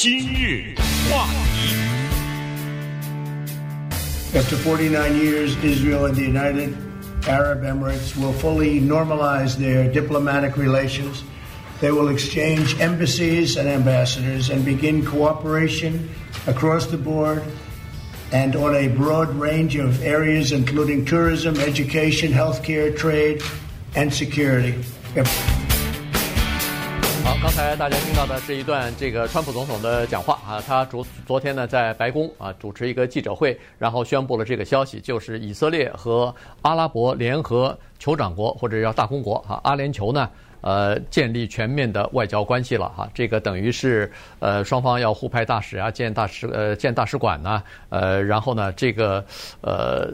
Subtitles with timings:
[0.00, 0.73] 今日
[1.11, 1.75] 话题。
[4.35, 6.75] After 49 years, Israel and the United
[7.27, 11.23] Arab Emirates will fully normalize their diplomatic relations.
[11.81, 16.09] They will exchange embassies and ambassadors and begin cooperation
[16.47, 17.43] across the board
[18.31, 23.43] and on a broad range of areas, including tourism, education, healthcare, trade,
[23.93, 24.73] and security.
[25.13, 25.59] 好，刚
[27.53, 40.29] 刚才大家听到的是一段这个川普总统的讲话啊，他昨昨天呢在白宫啊主持一个记者会，然后宣布了这个消息，就是以色列和阿拉伯联合酋长国或者叫大公国哈阿联酋呢。
[40.61, 49.25] 呃，建立全面的外交关系了哈，这个等于是呃双方要互派大使啊，建大使呃建大使馆呐，呃，然后呢这个
[49.59, 50.09] 呃。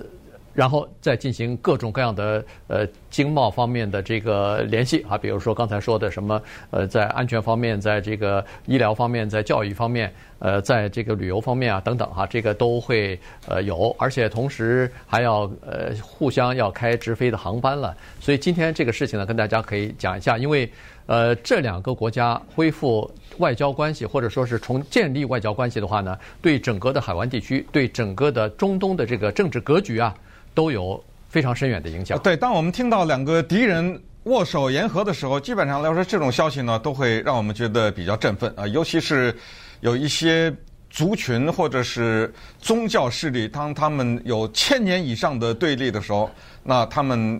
[0.57, 17.95] 然后再进行各种各样的呃经贸方面的这个联系啊，比如说刚才说的什么呃，在安全方面，在这个医疗方面，在教育方面，呃，在这个旅游方面啊等等哈，这个都会呃有，而且同时还要呃互相要开直飞的航班了。
[18.19, 20.67] 所以今天这个事情呢，跟大家可以讲一下，因为
[21.05, 30.15] 呃这两个国家恢复外交关系，或者说是重建立外交关系的话呢，对整个的海湾地区，对整个的中东的这个政治格局啊。
[30.57, 32.17] 都有非常深远的影响。
[32.17, 38.65] 对，当我们听到两个敌人握手言和的时候，基本上来说，这种消息呢，都会让我们觉得比较振奋啊。
[38.65, 39.37] 尤其是
[39.81, 40.51] 有一些
[40.89, 46.27] 族群或者是宗教势力，当他们有千年以上的对立的时候，
[46.63, 47.39] 那他们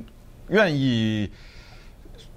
[0.50, 1.28] 愿意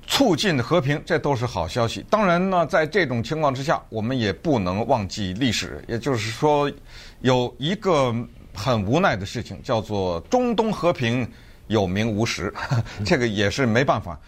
[0.06, 2.02] 促进和平，这都是好消息。
[2.08, 6.72] 当然呢，在这种情况之下，我们也不能忘记历史，也就是说，
[7.20, 8.14] 有一个。
[8.54, 11.28] 很无奈的事情，叫做中东和平
[11.68, 12.52] 有名无实，
[13.04, 14.18] 这个也是没办法。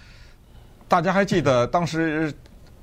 [0.88, 2.32] 大家还记得当时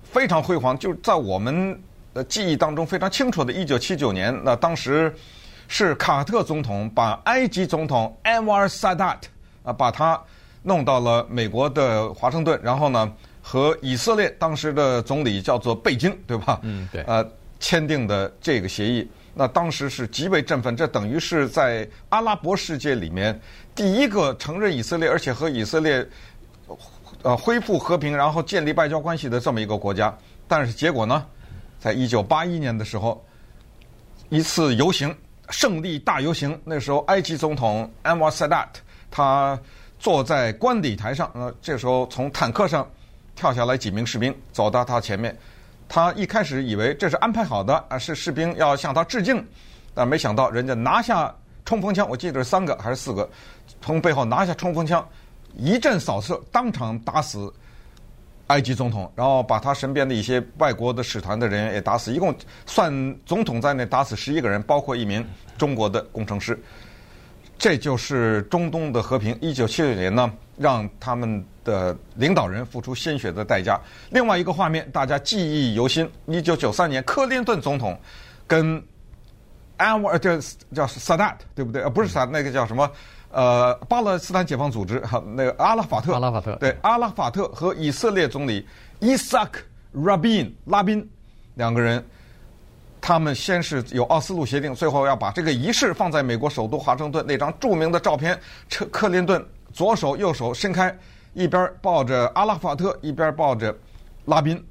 [0.04, 1.80] 非常辉煌，就在我们
[2.14, 5.14] 的记忆当中非常清楚的1979年，那当时
[5.67, 9.30] 是卡特总统把埃及总统安瓦尔萨达特
[9.64, 10.20] 啊，把他
[10.64, 16.60] 弄到了美国的华盛顿，然后呢和以色列当时的总理叫做贝京，对吧？
[16.64, 17.02] 嗯，对。
[17.04, 17.26] 呃，
[17.60, 19.08] 签订的这个协议。
[19.34, 23.40] 那当时是极为振奋，这等于是在阿拉伯世界里面
[23.73, 26.06] 第一个承认以色列，而且和以色列
[27.22, 30.16] 呃恢复和平，然后建立外交关系的这么一个国家。
[30.48, 31.26] 但是结果呢，
[31.80, 33.23] 在一九八一年的时候，
[34.30, 35.16] 一次游行，
[35.50, 38.82] 胜利大游行，那时候埃及总统安瓦萨达特
[39.12, 39.60] 他
[40.00, 42.89] 坐在观礼台上，呃，这时候从坦克上
[43.36, 45.38] 跳下来几名士兵，走到他前面。
[45.89, 49.44] 他一开始以为这是安排好的啊，是士兵要向他致敬，
[49.94, 51.36] 但没想到人家拿下
[51.66, 53.27] 冲锋枪，我记得是三个还是四个，
[53.82, 55.05] 从背后拿下冲锋枪，
[55.58, 57.52] 一阵扫射，当场打死
[58.48, 62.33] 埃及总统，然后把他身边的一些外国的使团的人员也打死，一共
[62.66, 65.26] 算总统在内打死十一个人，包括一名
[65.58, 66.60] 中国的工程师。
[67.58, 69.38] 这就是中东的和平。
[69.42, 73.80] 一九七九年呢，让他们的领导人付出鲜血的代价。
[74.11, 76.08] 另外一个画面，大家记忆犹新。
[76.27, 77.97] 一九九三年，克林顿总统
[78.45, 78.83] 跟
[79.77, 80.37] 安瓦尔这
[80.75, 81.81] 叫萨达特，对不对？
[81.81, 82.92] 呃，不是萨，那个叫什么？
[83.31, 86.14] 呃，巴勒斯坦解放组织哈，那个阿拉法特。
[86.14, 86.55] 阿拉法特。
[86.58, 88.67] 对，阿拉法特和以色列总理
[88.99, 89.61] 伊萨克·
[90.05, 91.09] 拉宾拉宾
[91.55, 92.05] 两个人。
[93.02, 98.37] 他们先是有奥斯陆协定，最后要把这个仪式放在美国首都华盛顿那张著名的照片，
[98.70, 100.96] 克克林顿左手右手伸开，
[101.34, 103.76] 一边抱着阿拉法特，一边抱着
[104.26, 104.64] 拉宾，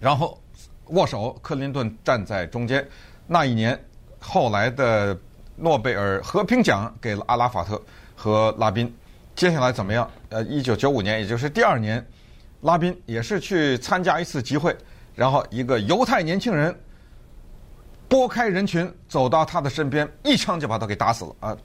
[0.00, 0.40] 然后
[0.86, 2.86] 握手，克林顿站在中间。
[3.26, 3.78] 那一年，
[4.18, 5.16] 后来的
[5.56, 7.80] 诺贝尔和平奖给了阿拉法特
[8.14, 8.94] 和拉宾。
[9.34, 10.10] 接下来怎么样？
[10.28, 12.04] 呃，一九九五年，也就是第二年，
[12.60, 14.76] 拉宾也是去参加一次集会，
[15.14, 16.74] 然后一个犹太年轻人。
[18.08, 21.56] 拨开人群，走到他的身边，一枪就把他给打死了啊！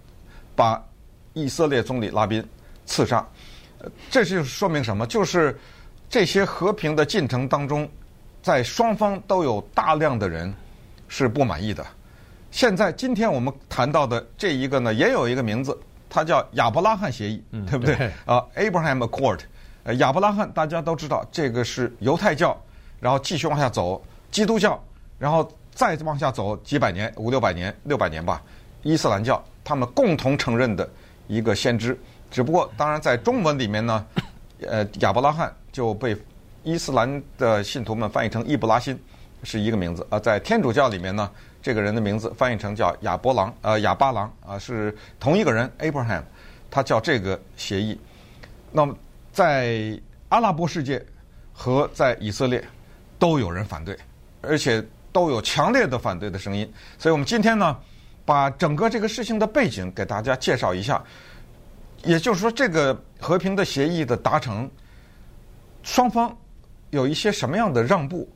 [0.56, 0.82] 把
[1.38, 2.44] 以色列总理拉宾
[2.86, 3.26] 刺杀。
[4.10, 5.06] 这就说明什么？
[5.06, 5.58] 就是
[6.10, 7.88] 这些和平的进程当中，
[8.42, 10.54] 在双方都有大量的人
[11.08, 11.86] 是不满意的。
[12.52, 15.78] 现在今天我们谈到的这一个呢，也有一个名字，
[16.10, 17.96] 它叫亚伯拉罕协议，嗯、对不对？
[17.96, 19.40] 对啊，Abraham Accord。
[19.84, 22.60] 呃，亚伯拉罕大家都知道，这个是犹太教，
[23.00, 24.84] 然后继续往下走，基督教，
[25.18, 25.50] 然后。
[25.78, 28.42] 再往下走几百年，五六百年，六百年吧。
[28.82, 30.90] 伊斯兰教他们共同承认的
[31.28, 31.98] 一个先知，
[32.32, 34.06] 只不过当然在中文里面呢，
[34.66, 36.16] 呃，亚伯拉罕就被
[36.64, 38.98] 伊斯兰的信徒们翻译成易卜拉欣，
[39.44, 40.20] 是一个名字啊。
[40.20, 41.30] 在天主教里面呢，
[41.62, 46.24] 这个人的名字翻译成叫亚伯郎，呃，亚巴郎啊，是同一个人，Abraham，
[46.72, 48.00] 他叫这个协议。
[48.72, 48.96] 那么
[49.32, 51.06] 在阿拉伯世界
[51.54, 52.64] 和在以色列
[53.20, 53.98] 都有人反对，
[54.42, 54.84] 而且。
[55.14, 56.72] 都有强烈的反对的声音。
[57.00, 57.76] 所以我们今天呢，
[58.28, 61.02] 把整个这个事情的背景给大家介绍一下。
[62.04, 64.70] 也就是说，这个和平的协议的达成，
[65.82, 66.36] 双方
[66.90, 68.28] 有一些什么样的让步，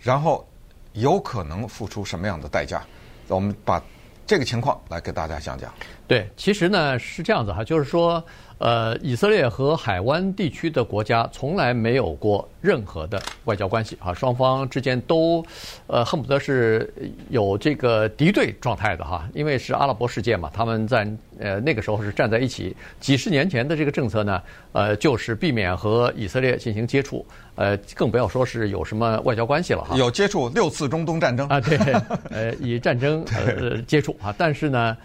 [0.00, 0.48] 然后
[0.94, 2.82] 有可能付出什么样的代价？
[3.28, 3.82] 我们把
[4.26, 5.72] 这个情况来给大家讲讲。
[6.08, 8.24] 对，其实呢是这样子哈，就是说。
[8.58, 15.44] 呃，以色列和海湾地区的国家从来没有过任何的外交关系啊，双方之间都
[15.86, 16.90] 呃恨不得是
[17.30, 21.06] 有这个敌对状态的哈，因为是阿拉伯世界嘛，他们在
[21.38, 22.74] 呃那个时候是站在一起。
[23.00, 24.40] 几十年前的这个政策呢，
[24.72, 29.96] 呃，就是避免和以色列进行接触，呃，更不要说是有什么外交关系了哈。
[29.96, 31.76] 有接触六次中东战争啊，对，
[32.30, 34.96] 呃，以战争呃接触啊，但是呢。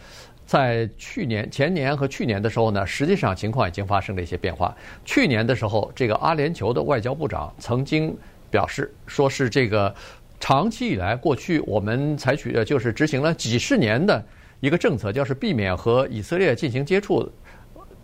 [0.50, 4.76] 在去年、前年和去年的时候呢，实际上情况已经发生了一些变化。
[5.06, 8.18] 去年的时候，这个阿联酋的外交部长曾经
[8.50, 9.94] 表示，说是这个
[10.40, 14.26] 长期以来，过去我们采取的就是执行了几十年的
[14.60, 17.32] 一个政策，就是避免和以色列进行接触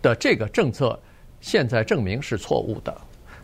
[0.00, 0.96] 的这个政策，
[1.40, 2.96] 现在证明是错误的。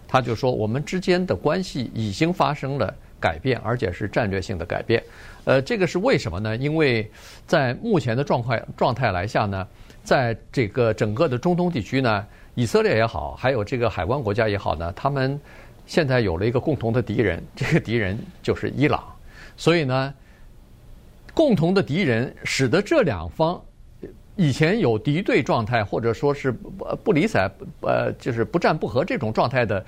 [0.07, 5.01] 他就说，我们之间的关系已经发生了改变，而且是战略性的改变。
[5.45, 6.57] 呃，这个是为什么呢？
[6.57, 7.09] 因为
[7.47, 9.67] 在目前的状况状态来下呢，
[10.03, 15.41] 在这个整个的中东地区呢，以色列也好，还有这个海湾国家也好呢，他们
[15.87, 19.03] 现在有了一个共同的敌人， 这个敌人就是伊朗。
[19.57, 20.15] 所以呢，
[21.35, 23.61] 共同的敌人使得这两方
[24.37, 29.85] 以前有敌对状态，或者说是不不理睬，呃，就是不战不和这种状态的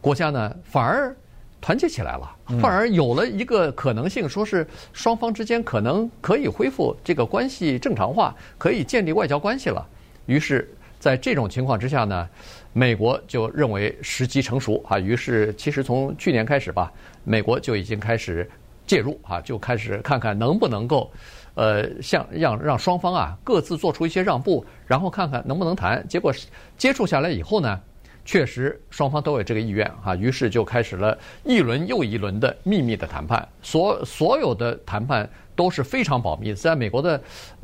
[0.00, 1.16] 国家呢，反而。
[1.60, 9.86] 团结起来了，反而有了一个可能性，说是双方之间可能可以恢复这个关系正常化，可以建立外交关系了。
[10.26, 12.28] 于是，在这种情况之下呢，
[12.72, 14.98] 美国就认为时机成熟啊。
[14.98, 16.92] 于是，其实从去年开始吧，
[17.24, 18.48] 美国就已经开始
[18.86, 21.10] 介入啊，就开始看看能不能够，
[21.54, 26.06] 呃，像让让双方啊各自做出一些让步，然后看看能不能谈。
[26.08, 26.32] 结果
[26.76, 27.80] 接触下来以后呢，
[28.28, 33.48] 确实，双方都有这个意愿啊，于是就开始了一轮又一轮的秘密的谈判。
[33.62, 35.26] 所所有的谈判
[35.56, 37.18] 都是非常保密，在美国的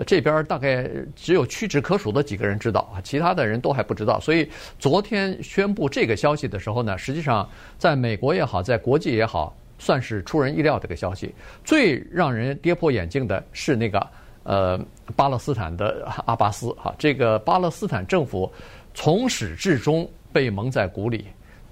[0.06, 4.19] 这边大概只有屈指可数的几个人知道啊，其他的人都还不知道。
[4.19, 7.46] 所以昨天宣布这个消息的时候呢，实际上
[7.76, 11.34] 在美国也好，在国际也好，算是出人意料这个消息。
[11.62, 14.06] 最让人跌破眼镜的是那个
[14.44, 14.81] 呃
[15.14, 18.50] 巴勒斯坦的阿巴斯哈，这个巴勒斯坦政府
[18.94, 20.10] 从始至终。
[20.34, 21.28] 被蒙在鼓里，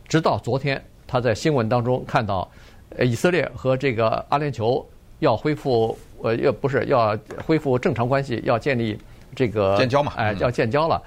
[0.06, 2.48] 直到昨天，他在新闻当中看到，
[2.96, 4.84] 呃，以色列和这个阿联酋
[5.18, 8.96] 要恢复，呃，要不是要恢复正常关系，要建立
[9.34, 10.12] 这个建交嘛？
[10.14, 11.02] 哎，要建交了，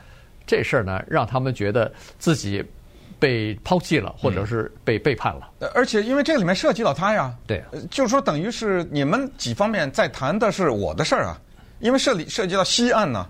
[0.46, 2.62] 这事儿呢，让他们觉得自己
[3.18, 5.50] 被抛弃了，或者是被背叛了。
[5.74, 11.40] 而且，因为这里面涉及到他呀，对，就是说，等于是你们几方面在谈的是我的事儿啊，
[11.80, 13.26] 因为涉里涉及到西岸呢。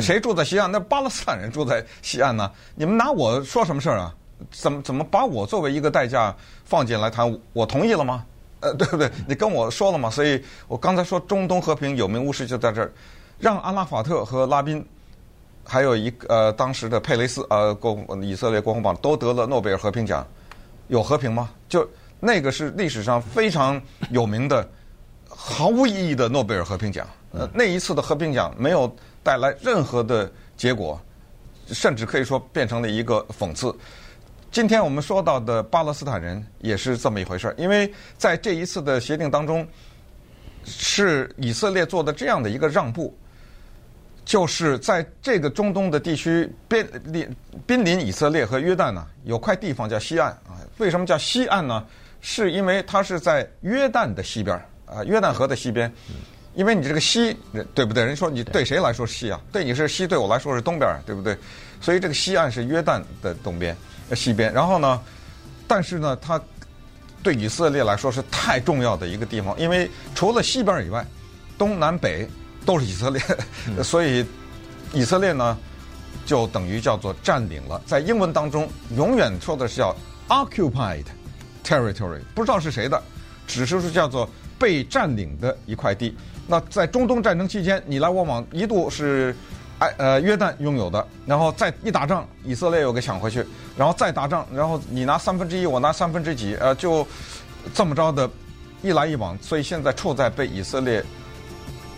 [0.00, 0.70] 谁住在西岸？
[0.70, 2.50] 那巴勒斯坦人住在西岸呢？
[2.74, 4.14] 你们拿我说什么事儿啊？
[4.50, 6.34] 怎么怎么把我作为一个代价
[6.64, 7.38] 放进来谈？
[7.52, 8.24] 我同意了吗？
[8.60, 9.10] 呃，对不对？
[9.26, 10.10] 你跟我说了吗？
[10.10, 12.92] 所以我刚才说中东和平有名无实就在这儿，
[13.38, 14.84] 让阿拉法特和拉宾，
[15.64, 20.26] 还有一个呃当时的佩雷斯呃国以色列国防部长都得了诺贝尔和平奖，
[20.88, 21.50] 有和平吗？
[21.68, 21.88] 就
[22.20, 24.68] 那个是历史上非常有名的
[25.28, 27.06] 毫无意义的诺贝尔和平奖。
[27.32, 28.94] 呃，那一次的和平奖没有。
[29.26, 31.00] 带来任何的结果，
[31.72, 33.76] 甚至可以说变成了一个讽刺。
[34.52, 39.66] 今天我们说到的巴勒斯坦人也是这么一回事儿，因为在这一次的协定当中，
[40.64, 43.12] 是以色列做的这样的一个让步，
[44.24, 47.28] 就是在这个中东的地区边临、
[47.66, 50.54] 濒临以色列和约旦呢，有块地方叫西岸啊。
[50.78, 51.84] 为什么叫西岸呢？
[52.20, 54.56] 是因为它是在约旦的西边
[54.86, 55.92] 啊，约旦河的西边。
[56.56, 57.36] 因为你这个西，
[57.74, 58.02] 对不对？
[58.02, 59.38] 人说你对谁来说是西啊？
[59.52, 61.36] 对你是西，对我来说是东边，对不对？
[61.82, 63.76] 所以这个西岸是约旦的东边、
[64.14, 64.50] 西边。
[64.54, 64.98] 然后呢，
[65.68, 66.40] 但是呢，它
[67.22, 71.06] 对以色列来说是太重要的一个地方，因为除了西边以外，
[71.58, 72.26] 东南北
[72.64, 73.22] 都是以色列，
[73.84, 74.24] 所以
[74.94, 75.58] 以色列呢
[76.24, 77.78] 就等于叫做占领了。
[77.84, 79.94] 在英文当中，永远说的是叫
[80.28, 81.04] occupied
[81.62, 83.02] territory，不知道是谁的，
[83.46, 84.26] 只是说叫做
[84.58, 86.16] 被占领的一块地。
[86.46, 89.34] 那在中东战争期间，你来我往，一度是，
[89.78, 93.44] 哎呃约旦拥有的，然后再一打仗，以色列又给抢回去，
[93.76, 97.06] 然后再打仗，然后你拿三分之一，我拿三分之几，呃，就
[97.74, 98.30] 这么着的，
[98.80, 101.04] 一来一往，所以现在处在被以色列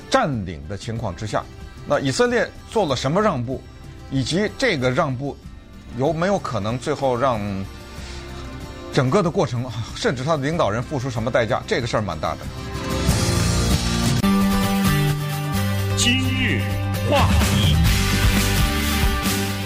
[0.09, 1.45] 占领的情况之下。
[1.87, 3.63] 那以色列做了什么让步，
[4.11, 5.37] 以及这个让步
[5.97, 7.39] 有没有可能最后让
[8.93, 9.65] 整个的过程，
[9.95, 11.63] 甚至他的领导人付出什么代价？
[11.67, 12.39] 这个事儿蛮大的。
[15.99, 16.61] 今日
[17.11, 17.75] 话题，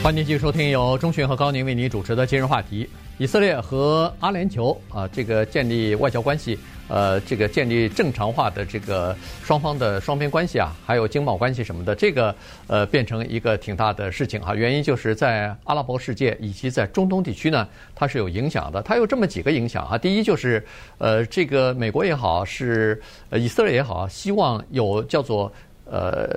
[0.02, 2.88] 欢迎继续收听由钟迅和高宁为您主持的今日话题。
[3.18, 6.58] 以色列和阿联酋啊，这个建立外交关系，
[6.88, 12.34] 呃，这个建立正常化的这个双方的双边关系啊，还有经贸关系什么的，这个
[12.66, 14.54] 呃，变成一个挺大的事情哈。
[14.54, 18.80] 原因就是在阿拉伯世界以及在中东地区呢，它是有影响的。
[18.80, 19.98] 它有这么几个影响哈。
[19.98, 20.64] 第一就是
[20.96, 23.00] 呃，这个美国也好，是
[23.32, 25.52] 以色列也好，希望有叫做
[25.84, 26.28] 呃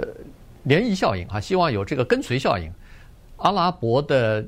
[0.67, 2.71] 涟漪效应啊，希望有这个跟随效应。
[3.37, 4.43] 阿拉伯的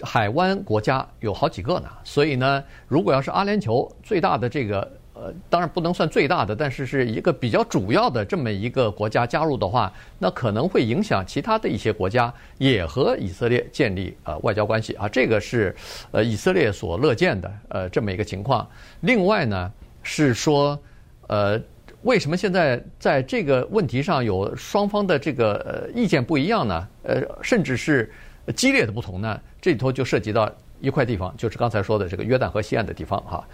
[0.00, 4.80] 海湾国家有好几个呢，所以呢，如果要是阿联酋最大的这个，
[5.12, 15.76] 呃，当然不能算最大的，但是是一个比较主要的这么一个国家加入的话，那可能会影响其他的一些国家也和以色列建立呃外交关系啊，这个是
[16.10, 18.66] 呃以色列所乐见的呃这么一个情况。
[19.00, 19.70] 另外呢，
[20.02, 20.80] 是说
[21.26, 21.60] 呃。
[22.02, 26.88] 为什么现在在这个问题上有双方的这个呃意见不一样呢？
[27.02, 28.10] 呃，甚至是
[28.56, 29.38] 激烈的不同呢？
[29.60, 33.46] 这里头就涉及到一块地方，就是刚才说的这个约旦河西岸的地方哈。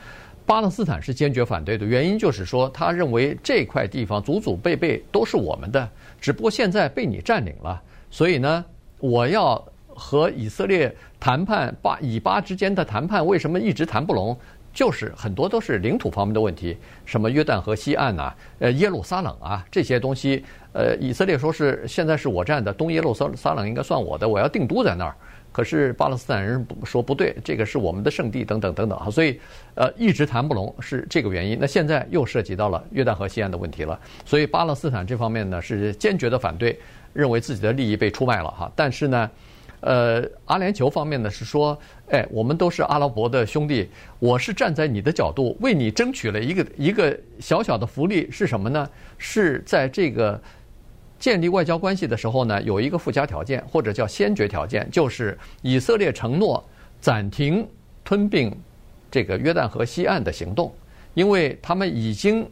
[0.46, 5.88] 巴勒斯坦是坚决反对的，原因就是说他认为这块地方祖祖辈辈都是我们的，
[6.20, 8.64] 只不过现在被你占领了，所以呢，
[9.00, 14.38] 我要和以色列谈判，巴以巴之间的谈判为什么一直谈不拢？
[14.76, 25.16] 就是很多都是领土方面的问题，什么约旦河西岸呐，呃，耶路撒冷啊这些东西，呃，以色列说是现在是我占的，东耶路撒撒冷应该算我的，我要定都在那儿。
[25.50, 29.40] 可是巴勒斯坦人说不对，这个是我们的圣地，等等等等啊，所以
[29.76, 31.56] 呃一直谈不拢是这个原因。
[31.58, 36.78] 那现在又涉及到了约旦河西岸的问题了，所以巴勒斯坦这方面呢是坚决的反对，
[37.14, 38.70] 认为自己的利益被出卖了哈。
[38.76, 39.30] 但是呢。
[39.86, 41.78] 呃，阿联酋方面呢是说，
[42.10, 43.88] 哎，我们都是阿拉伯的兄弟，
[44.18, 48.90] 我是站在你的角度为你争取了一个一个小小的福利是什么呢？
[49.16, 50.42] 是在这个
[51.20, 56.68] 建立外交关系的时候呢，有一个附加条件或者叫先决条件，就是以色列承诺
[57.00, 57.64] 暂停
[58.04, 58.52] 吞并
[59.08, 60.74] 这个约旦河西岸的行动，
[61.14, 62.44] 因为他们已经。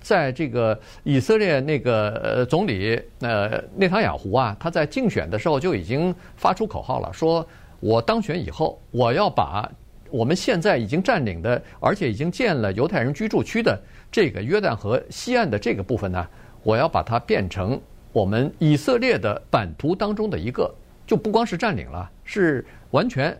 [0.00, 7.46] 在这个以色列那个呃总理呃内塔雅胡啊，他在竞选的时候就已经发出口号了，说
[7.80, 9.70] 我当选以后，我要把
[10.10, 13.80] 我们现在已经占领的，而且已经建了犹太人居住区的
[14.10, 16.26] 这个约旦河西岸的这个部分呢，
[16.62, 17.80] 我要把它变成
[18.12, 20.74] 我们以色列的版图当中的一个，
[21.06, 23.36] 就不光是占领了，是完全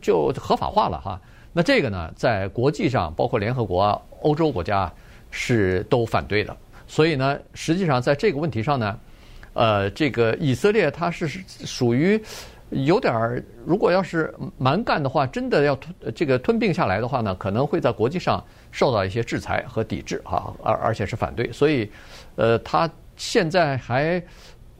[0.00, 1.20] 就合法化了哈。
[1.52, 4.92] 那这个呢，在国际上，包括联合国啊、欧洲国家。
[5.30, 6.56] 是都反对的，
[6.86, 8.98] 所以呢，实际上在这个问题上呢，
[9.52, 11.28] 呃，这个以色列它是
[11.64, 12.20] 属于
[12.70, 18.42] 有点儿，如果要是蛮干的话，真的要吞这个吞并下来的话呢，可能会在国际上
[18.72, 21.90] 受到一些制裁和抵制啊，而而且是反对，所以，
[22.36, 24.20] 呃，他现在还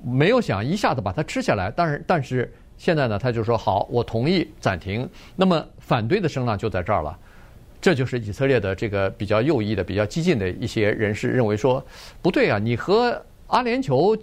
[0.02, 7.18] 没有想一下子把它吃下来，但是但是现在呢，他就说好，我同意暂停，那么反对的声浪就在这儿了。
[7.80, 11.84] 这就是以色列的这个比较右翼的、比较激进的一些人士认为说，
[12.20, 14.18] 不对啊，你和阿联酋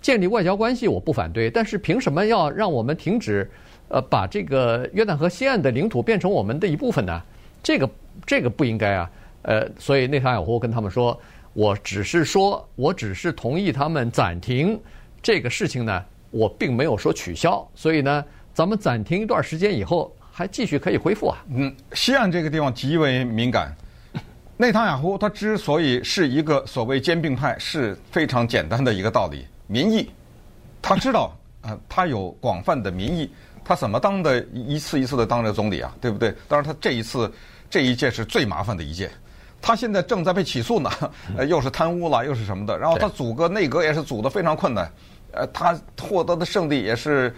[0.00, 3.48] 建立外交关系，我不反对，但是凭什么要让我们停止，
[3.88, 7.22] 呃，把这个约旦河西岸的领土变成我们的一部分呢？
[7.62, 7.88] 这个
[8.26, 9.10] 这个不应该啊，
[9.42, 11.16] 呃，所以内塔尼亚胡跟他们说，
[11.52, 14.80] 我只是说，我只是同意他们暂停
[15.22, 20.12] 这个事情呢，我并没有说取消，所以呢，咱们暂停一段时间以后。
[20.40, 21.36] 还继续可以恢复啊？
[21.54, 23.76] 嗯，西岸这个地方极为敏感。
[24.56, 30.08] 内塔尼亚胡他之所以是一个所谓兼并派，是非常简单的一个道理：民意。
[30.80, 33.30] 他知道啊， 他有广泛的民意，
[33.62, 35.94] 他怎么当的一次一次的当着总理啊？
[36.00, 36.34] 对不对？
[36.48, 37.30] 当然，他这一次
[37.68, 39.10] 这一届是最麻烦的一届。
[39.60, 40.90] 他现在正在被起诉呢，
[41.36, 42.78] 呃，又是贪污了，又是什么的。
[42.78, 44.90] 然后他组个内阁也是组得非常困难。
[45.32, 47.30] 呃，他获得的胜利也是。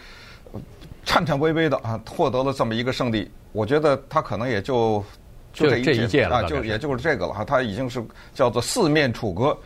[1.05, 5.05] 颤颤巍巍的啊，获得了这么一个胜利，我觉得他可能也就
[5.53, 7.45] 就这一届啊，就也就是这个了哈。
[7.45, 9.57] 他已经是叫做四面楚歌。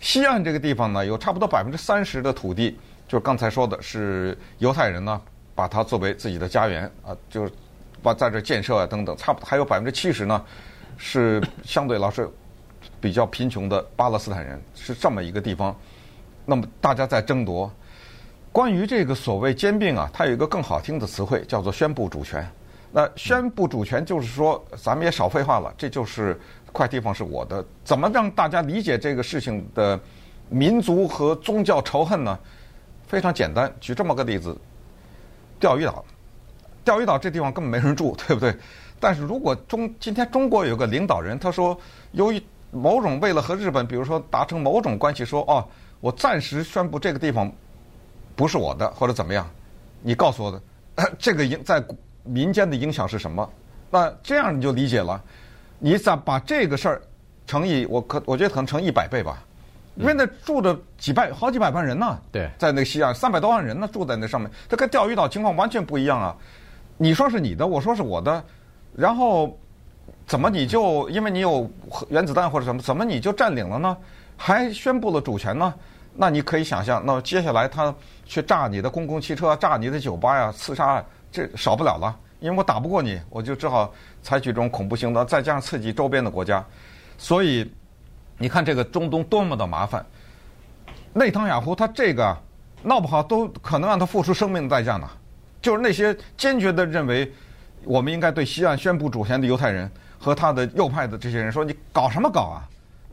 [0.00, 5.20] 西岸这个地方呢，有差不多百分之三十的土地，就是刚才说的是犹太人呢，
[5.54, 7.50] 把它作为自己的家园啊，就是
[8.00, 9.16] 把在这建设啊等等。
[9.16, 10.44] 差不多还有百分之七十呢，
[10.96, 12.32] 是相对来说
[13.00, 15.76] 比较贫穷的巴勒斯坦人，是这么一个地方。
[16.46, 17.68] 那么大家在争夺。
[18.58, 22.44] 关于这个所谓兼并啊，它有一个更好听的词汇，叫做宣布主权。
[22.90, 26.36] 那宣布主权就是说，咱们也少废话了，这就是
[26.72, 27.64] 块地方是我的。
[27.84, 29.96] 怎么让大家理解这个事情的
[30.48, 32.36] 民族和宗教仇恨呢？
[33.06, 34.58] 非常简单，举这么个例子：
[35.60, 36.04] 钓鱼岛。
[36.84, 38.52] 钓鱼岛这地方根本没人住，对不对？
[38.98, 41.78] 但是如果中今天中国有个领导人，他说
[42.10, 45.64] 由于某种为了和日本，比如说达成某种关系，说哦，
[46.00, 47.52] 我暂时宣布这个地方。
[48.38, 49.44] 不是我的或者怎么样，
[50.00, 50.62] 你告诉我的，
[51.18, 51.84] 这个影在
[52.22, 53.50] 民间的影响是什么？
[53.90, 55.20] 那这样你就理解了。
[55.80, 57.02] 你咋把这个事儿
[57.48, 59.42] 乘以我可我觉得可能乘一百倍吧，
[59.96, 66.36] 因为那住着几百好几百万人呢，对，在那个西岸三百多万人呢住在那上面，这跟钓鱼岛情况完全不一样啊。
[66.96, 68.44] 你说是你的，我说是我的，
[68.94, 69.58] 然后
[70.28, 71.68] 怎么你就因为你有
[72.08, 73.96] 原子弹或者什么，怎么你就占领了呢？
[74.36, 75.74] 还宣布了主权呢？
[76.20, 77.94] 那你可以想象，那接下来他
[78.24, 82.18] 去炸你的公共汽车、炸你的酒吧呀、刺杀，这少不了了。
[82.40, 86.64] 因为我打不过你，我就只好采取这种恐怖行动，再加上刺激周边的国家，
[87.16, 87.72] 所以
[88.36, 90.04] 你看这个中东多么的麻烦。
[91.12, 92.36] 内塔尼亚胡他这个
[92.82, 95.08] 闹不好都可能让他付出生命的代价呢。
[95.62, 97.32] 就是那些坚决的认为
[97.84, 102.68] 我们应该对西岸宣布主权的犹太人和他的右派的这些人说：“你搞什么搞啊？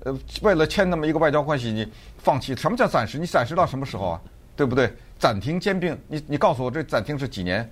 [0.06, 1.86] 呃，为了签那么一个外交关系，你
[2.18, 2.56] 放弃？
[2.56, 3.20] 什么叫暂时？
[3.20, 4.22] 你暂时到什么时候啊？
[4.56, 4.92] 对不对？
[5.20, 5.98] 暂停兼并？
[6.08, 7.70] 你你告诉我这暂停是几年？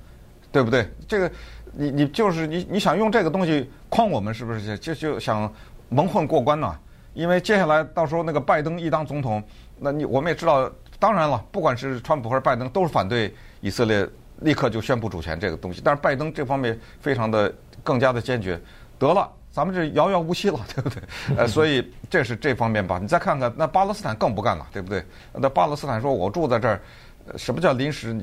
[0.52, 0.88] 对不对？
[1.08, 1.32] 这个
[1.72, 4.78] 你你就是你你想用这个东西诓我们是不是？
[4.78, 5.52] 就就想
[5.90, 6.76] 蒙混过关呢？
[7.14, 9.42] 因为接下来到时候那个拜登一当总统，
[9.80, 14.08] 那你我们也知道，当然了，不管是川普还是拜登，都是反对以色列。”
[14.40, 18.60] 立刻就宣布主权这个东西，但是拜登这方面非常的更加的坚决。
[19.00, 21.04] 得了，咱们这遥遥无期了，对不对？
[21.38, 22.98] 呃， 所以这是这方面吧。
[23.00, 25.06] 你再看看那巴勒斯坦更不干了，对不对？
[25.32, 26.82] 那巴勒斯坦说：“我住在这儿，
[27.38, 28.14] 什么叫临时？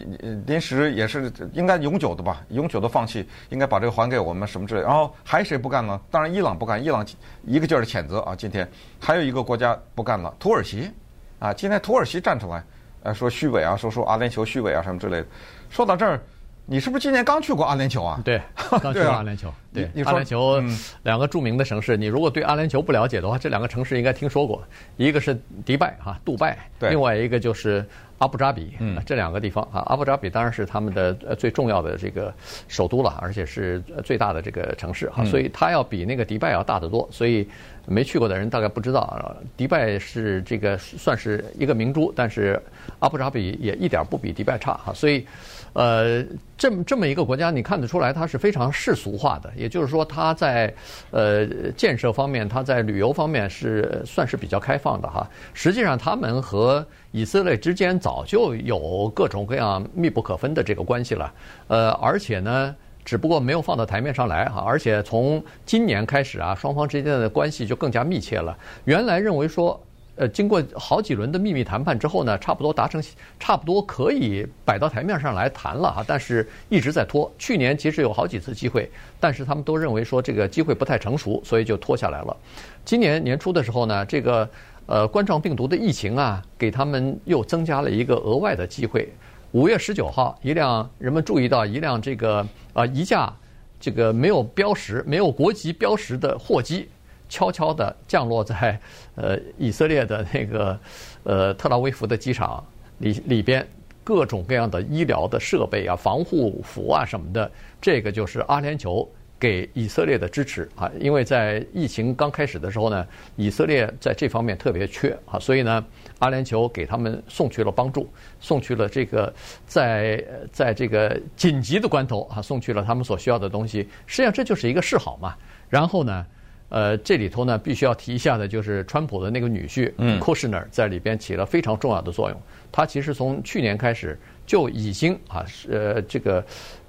[0.45, 2.43] 临时也是应该永久的吧？
[2.49, 6.01] 永久的放弃，应该把这个还给我们什么之类。”然后还谁不干呢？
[6.11, 7.07] 当然伊朗不干，伊朗
[7.45, 8.35] 一个劲儿的谴责啊。
[8.35, 8.69] 今天
[8.99, 10.91] 还有一个国家不干了，土耳其
[11.39, 11.53] 啊。
[11.53, 12.61] 今天土耳其站出来，
[13.05, 15.27] 呃，说虚伪啊，说说阿联酋虚伪啊什么之类的。
[15.69, 16.21] 说到这儿，
[16.67, 18.21] 你是不是今年刚去过阿联酋啊？
[18.25, 18.43] 对，
[18.83, 19.47] 刚去过阿联酋。
[19.73, 20.61] 对，阿联酋
[21.05, 24.63] 两个著名的城市，你如果对阿联酋不了解的话，这两个城市应该听说过。
[24.97, 26.57] 一个是迪拜哈，杜拜；
[26.89, 27.87] 另外一个就是
[28.19, 28.73] 阿布扎比。
[28.81, 32.35] 嗯，这两个地方啊，阿布扎比当然是他们的最重要的这个
[32.67, 37.09] 首都了，而且是最大的这个城市哈，所以它要比那个迪拜要大得多。
[37.13, 37.49] 所以
[37.87, 42.61] 没去过的人大概不知道，迪拜是这个算是一个明珠，但是
[42.99, 45.25] 阿布扎比也一点不比迪拜差哈，所以。
[45.73, 46.21] 呃，
[46.59, 49.53] 这么这么一个国家，你看得出来，它是非常世俗化的。
[49.61, 50.75] 也就是说，它在
[51.11, 51.47] 呃
[51.77, 55.29] 建设方面，它在旅游方面是算是比较开放的哈。
[55.53, 61.33] 实际上，他们和以色列之间早就有各种各样密不可分的这个关系了。
[61.69, 64.65] 呃，而且呢，只不过没有放到台面上来哈。
[64.67, 68.57] 而且从今年开始啊，双方之间的关系就更加密切了。
[68.87, 69.79] 原来认为说。
[70.21, 73.03] 呃，经过好几轮的秘密谈判之后呢，差不多达成，
[73.39, 77.33] 差不多可以摆到台面上来谈了哈，但是一直在拖。
[77.39, 82.37] 去年其实有好几次机会，但是他们都认为说这个机会不太成熟，所以就拖下来了。
[82.85, 84.47] 今年年初的时候呢，这个
[84.85, 89.11] 呃冠状病毒的疫情啊，给他们又增加了一个额外的机会。
[89.53, 93.33] 五月十九号，一辆人们注意到一辆这个呃一架
[93.81, 96.87] 这个没有标识、没有国籍标识的货机。
[97.31, 98.79] 悄悄地降落在
[99.15, 100.79] 呃以色列的那个
[101.25, 102.63] 呃特拉维夫的机场
[102.99, 103.67] 里里边，
[104.05, 110.91] 各种各样的医疗的设备啊、防护服啊什么的，这个就是阿联酋给以色列的支持啊。
[111.01, 115.83] 因为在疫情刚开始的时候呢，以色列在这方面特别缺啊，所以呢，
[116.19, 118.07] 阿联酋给他们送去了帮助，
[118.41, 119.33] 送去了这个
[119.65, 123.89] 在在这个紧急的关头啊，送去了他们所需要的东西。
[124.07, 125.35] 实际上这就是一个示好嘛。
[125.71, 126.27] 然后呢，
[126.71, 132.43] 呃，这里头呢，必须要提一下的，就是川普的那个女婿 cosner 在里边起了非常重要的作用。
[132.73, 136.43] 他其实从去年开始就已经啊，呃，这个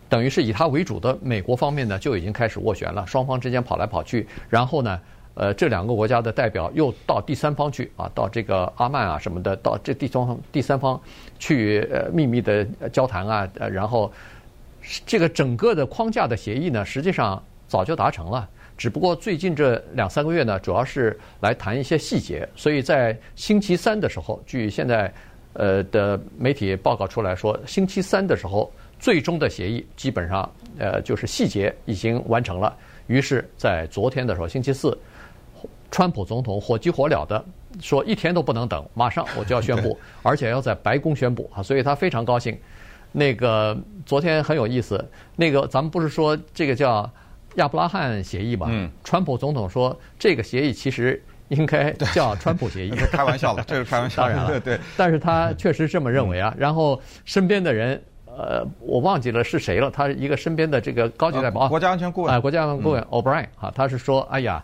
[0.07, 3.05] 等于是以他为主的美国方面呢，就已经开始斡旋了。
[3.07, 4.99] 双方之间跑来跑去，然后呢，
[5.33, 11.01] 呃，这两个国家的代表又到第三方去啊，到这个阿曼啊什么的，到这第三方第三方
[11.39, 12.63] 去呃秘密的
[12.93, 14.13] 交谈啊，呃，然后
[15.07, 18.47] 这个整个的框架的协议呢，实际上早就达成了。
[18.81, 22.49] 只不过最近这两三个月呢，主要是来谈一些细节。
[22.55, 25.13] 所以在星期三的时候，据现在
[25.53, 32.75] 呃的媒体报告出来说，星期三的时候，最终的协议基本上呃就是细节已经完成了。
[33.05, 34.97] 于是，在昨天的时候，星期四，
[35.91, 37.45] 川普总统火急火燎的
[37.79, 42.57] 说，一天都不能等，马上我就要宣布，而且要在白宫宣布啊，所以他非常高兴。
[43.11, 47.07] 那个昨天很有意思，那个咱们不是说这个叫。
[47.55, 54.79] 亚伯拉罕协议吧，嗯，川普总统说这个协议其实应该叫川普协议， 开玩笑了，这是开玩笑，当然了，对对。
[54.95, 56.53] 但是他确实这么认为啊。
[56.57, 64.63] 然后身边的人，呃，我忘记了是谁了，他一个身边的这个高级代表，国家安全顾问，啊，国家安全顾问 O'Brien 啊，他是说，哎呀，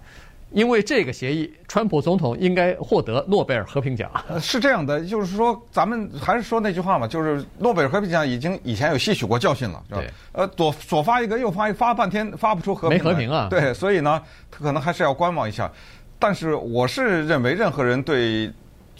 [0.51, 4.09] 因为这个协议，川普总统应该获得诺贝尔和平奖。
[4.27, 10.01] 呃，是这样的，就是说，咱们还是说那句话嘛，就是诺贝尔和平奖已经以前有吸取过教训了，是吧？
[10.01, 10.09] 对。
[10.31, 12.97] 呃，左左发一个，右发一个，发半天发不出和平。
[12.97, 13.47] 没和平啊。
[13.49, 15.71] 对，所以呢，他可能还是要观望一下。
[16.19, 18.51] 但是我是认为，任何人对。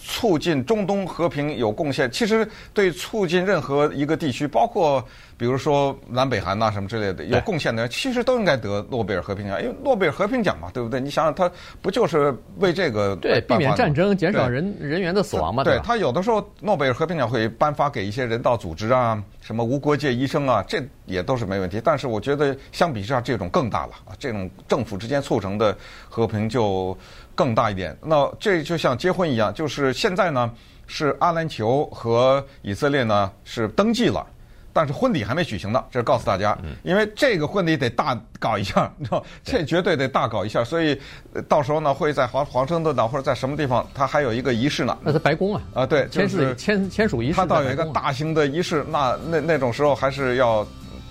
[0.08, 5.04] 促进中东和平有贡献，其实对促进任何一个地区，包括
[5.36, 11.02] 比如说南北韩呐什么之类的有贡献的人，其实都应该得诺贝尔和平奖，因为诺贝尔和平奖嘛，对不对？
[11.02, 15.62] 你想想，他不就是为这个对避免战争、减少人人员的死亡嘛？
[15.62, 21.82] 对，他有的时候诺贝尔和平奖会颁发给一些人道组织啊，什么无国界医生啊，这也都是没问题。
[21.84, 26.98] 但是我觉得相比之下，这种更大了啊，这种政府之间促成的和平就。
[27.38, 30.52] 更大一点，那这就像结婚一样，就是现在呢
[30.88, 34.26] 是阿联酋和以色列呢是登记了，
[34.73, 35.84] 但是婚礼还没举行呢。
[35.91, 41.00] 这告诉大家，因为这个婚礼得大搞一下，你知道，这绝对得大搞一下，所以
[41.47, 44.97] 到时候呢会在华华盛顿呢或者在什么地方，它还有一个仪式呢。
[45.04, 45.62] 那是白宫啊。
[45.76, 47.36] 啊，对，签字签签署仪式。
[47.36, 50.65] 它倒有一个大型的仪式，那那那种时候还是要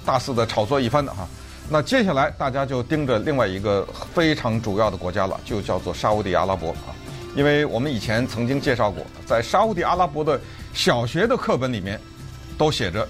[0.05, 1.29] 大肆的炒作一番的哈。
[1.69, 6.95] 那接下来大家就盯着另外一个非常主要的国家了，就叫做沙乌地阿拉伯啊，
[7.35, 10.41] 因为我们以前曾经介绍过，在沙乌地阿拉伯的
[10.73, 12.01] 小学的课本里面，
[12.57, 13.07] 都写着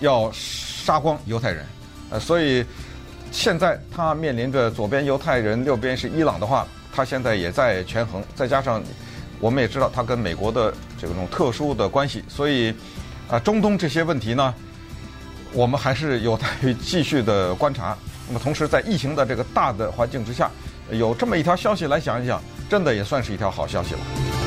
[0.00, 1.64] 要杀光犹太人，
[2.10, 2.64] 呃，所以
[3.30, 8.82] 现在他面临着左边犹太人，右边是伊朗的话，他现在也在权衡，再加上
[9.38, 12.74] 我们也知道他跟美国的这种特殊的关系，所以
[13.28, 14.52] 啊，中东这些问题呢。
[15.52, 17.96] 我们还是有待于继续的观察。
[18.28, 20.50] 那么，同时在疫情的这个大的环境之下，
[20.90, 24.39] 有这么一条消息来想一想，真的也算是一条好消息了。